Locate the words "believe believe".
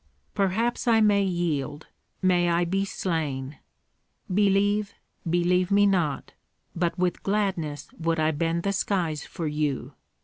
4.33-5.69